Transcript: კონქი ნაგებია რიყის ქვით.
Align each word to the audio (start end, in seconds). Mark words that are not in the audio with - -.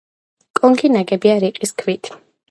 კონქი 0.59 0.89
ნაგებია 0.93 1.35
რიყის 1.43 1.75
ქვით. 1.83 2.11